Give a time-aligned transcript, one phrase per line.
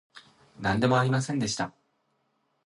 [0.59, 1.75] なんでもありませんでした